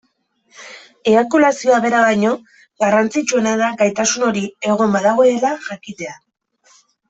Eiakulazioa 1.11 1.77
bera 1.83 1.99
baino, 2.05 2.31
garrantzitsuena 2.85 3.53
da 3.63 3.69
gaitasun 3.83 4.29
hori 4.33 4.45
egon 4.73 4.97
badagoela 4.99 5.57
jakitea. 5.71 6.19